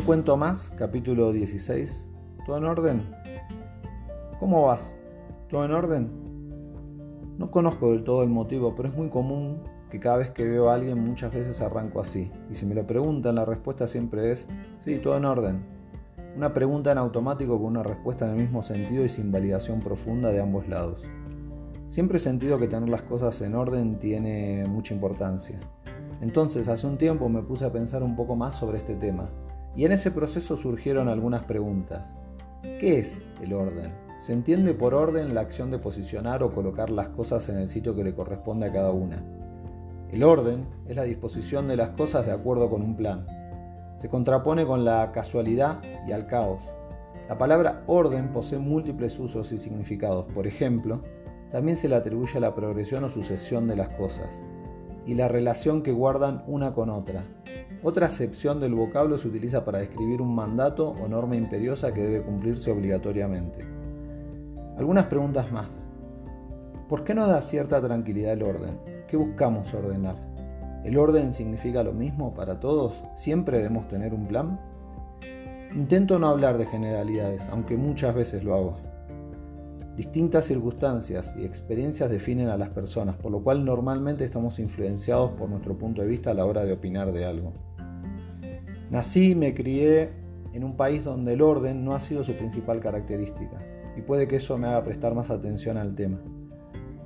[0.00, 2.08] Un cuento más, capítulo 16.
[2.46, 3.14] ¿Todo en orden?
[4.38, 4.96] ¿Cómo vas?
[5.50, 6.10] ¿Todo en orden?
[7.36, 9.58] No conozco del todo el motivo, pero es muy común
[9.90, 12.32] que cada vez que veo a alguien muchas veces arranco así.
[12.50, 14.48] Y si me lo preguntan, la respuesta siempre es,
[14.82, 15.66] sí, todo en orden.
[16.34, 20.30] Una pregunta en automático con una respuesta en el mismo sentido y sin validación profunda
[20.30, 21.02] de ambos lados.
[21.88, 25.60] Siempre he sentido que tener las cosas en orden tiene mucha importancia.
[26.22, 29.28] Entonces, hace un tiempo me puse a pensar un poco más sobre este tema
[29.76, 32.14] y en ese proceso surgieron algunas preguntas.
[32.62, 33.92] ¿Qué es el orden?
[34.20, 37.94] Se entiende por orden la acción de posicionar o colocar las cosas en el sitio
[37.94, 39.22] que le corresponde a cada una.
[40.10, 43.26] El orden es la disposición de las cosas de acuerdo con un plan.
[43.98, 46.62] Se contrapone con la casualidad y al caos.
[47.28, 50.26] La palabra orden posee múltiples usos y significados.
[50.34, 51.00] Por ejemplo,
[51.52, 54.42] también se le atribuye a la progresión o sucesión de las cosas
[55.06, 57.24] y la relación que guardan una con otra.
[57.82, 62.22] Otra acepción del vocablo se utiliza para describir un mandato o norma imperiosa que debe
[62.22, 63.64] cumplirse obligatoriamente.
[64.76, 65.68] Algunas preguntas más.
[66.88, 68.78] ¿Por qué no da cierta tranquilidad el orden?
[69.08, 70.16] ¿Qué buscamos ordenar?
[70.84, 73.02] ¿El orden significa lo mismo para todos?
[73.16, 74.60] ¿Siempre debemos tener un plan?
[75.74, 78.89] Intento no hablar de generalidades, aunque muchas veces lo hago.
[79.96, 85.50] Distintas circunstancias y experiencias definen a las personas, por lo cual normalmente estamos influenciados por
[85.50, 87.52] nuestro punto de vista a la hora de opinar de algo.
[88.90, 90.10] Nací y me crié
[90.52, 93.58] en un país donde el orden no ha sido su principal característica,
[93.96, 96.18] y puede que eso me haga prestar más atención al tema.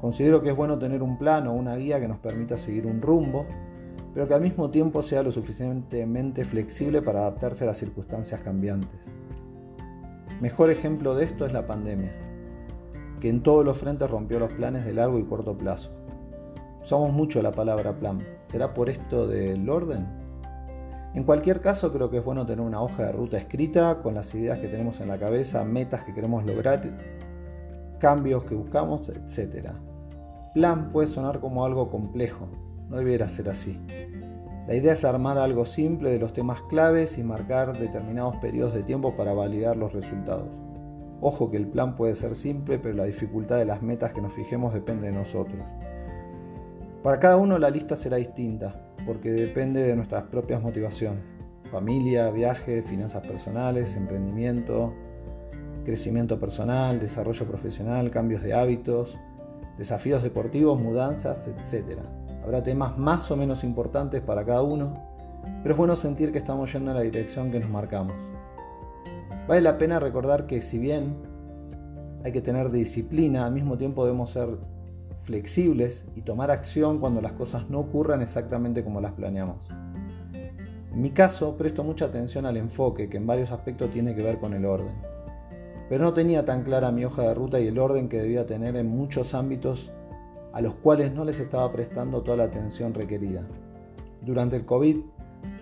[0.00, 3.02] Considero que es bueno tener un plan o una guía que nos permita seguir un
[3.02, 3.44] rumbo,
[4.14, 9.00] pero que al mismo tiempo sea lo suficientemente flexible para adaptarse a las circunstancias cambiantes.
[10.40, 12.27] Mejor ejemplo de esto es la pandemia
[13.18, 15.90] que en todos los frentes rompió los planes de largo y corto plazo.
[16.82, 18.24] Usamos mucho la palabra plan.
[18.50, 20.06] ¿Será por esto del orden?
[21.14, 24.34] En cualquier caso, creo que es bueno tener una hoja de ruta escrita con las
[24.34, 26.82] ideas que tenemos en la cabeza, metas que queremos lograr,
[27.98, 29.70] cambios que buscamos, etc.
[30.54, 32.48] Plan puede sonar como algo complejo,
[32.88, 33.80] no debiera ser así.
[34.66, 38.82] La idea es armar algo simple de los temas claves y marcar determinados periodos de
[38.82, 40.48] tiempo para validar los resultados.
[41.20, 44.32] Ojo que el plan puede ser simple, pero la dificultad de las metas que nos
[44.32, 45.60] fijemos depende de nosotros.
[47.02, 48.74] Para cada uno la lista será distinta,
[49.04, 51.22] porque depende de nuestras propias motivaciones.
[51.72, 54.94] Familia, viaje, finanzas personales, emprendimiento,
[55.84, 59.18] crecimiento personal, desarrollo profesional, cambios de hábitos,
[59.76, 61.98] desafíos deportivos, mudanzas, etc.
[62.44, 64.94] Habrá temas más o menos importantes para cada uno,
[65.62, 68.14] pero es bueno sentir que estamos yendo en la dirección que nos marcamos.
[69.48, 71.16] Vale la pena recordar que si bien
[72.22, 74.58] hay que tener disciplina, al mismo tiempo debemos ser
[75.24, 79.66] flexibles y tomar acción cuando las cosas no ocurran exactamente como las planeamos.
[80.92, 84.38] En mi caso, presto mucha atención al enfoque, que en varios aspectos tiene que ver
[84.38, 84.92] con el orden.
[85.88, 88.76] Pero no tenía tan clara mi hoja de ruta y el orden que debía tener
[88.76, 89.90] en muchos ámbitos
[90.52, 93.46] a los cuales no les estaba prestando toda la atención requerida.
[94.20, 94.98] Durante el COVID,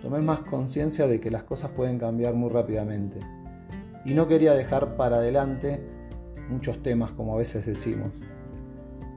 [0.01, 3.21] tomé más conciencia de que las cosas pueden cambiar muy rápidamente
[4.07, 5.81] y no quería dejar para adelante
[6.49, 8.13] muchos temas, como a veces decimos.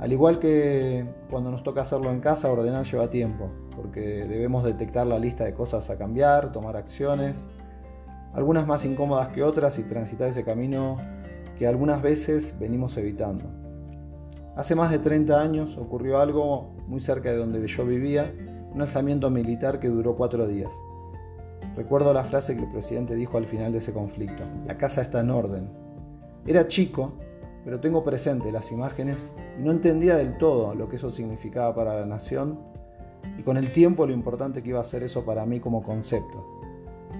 [0.00, 5.06] Al igual que cuando nos toca hacerlo en casa, ordenar lleva tiempo, porque debemos detectar
[5.06, 7.46] la lista de cosas a cambiar, tomar acciones,
[8.34, 10.96] algunas más incómodas que otras y transitar ese camino
[11.56, 13.44] que algunas veces venimos evitando.
[14.56, 18.32] Hace más de 30 años ocurrió algo muy cerca de donde yo vivía,
[18.74, 20.72] un alzamiento militar que duró cuatro días.
[21.80, 25.20] Recuerdo la frase que el presidente dijo al final de ese conflicto, la casa está
[25.20, 25.70] en orden.
[26.46, 27.14] Era chico,
[27.64, 31.98] pero tengo presente las imágenes y no entendía del todo lo que eso significaba para
[31.98, 32.60] la nación
[33.38, 36.44] y con el tiempo lo importante que iba a ser eso para mí como concepto.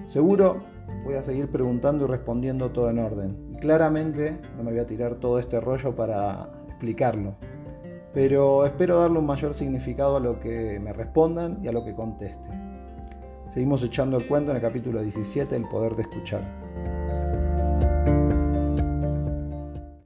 [0.05, 0.57] Seguro
[1.03, 4.85] voy a seguir preguntando y respondiendo todo en orden y claramente no me voy a
[4.85, 7.33] tirar todo este rollo para explicarlo,
[8.13, 11.95] pero espero darle un mayor significado a lo que me respondan y a lo que
[11.95, 12.70] conteste.
[13.53, 17.00] Seguimos echando el cuento en el capítulo 17, El poder de escuchar.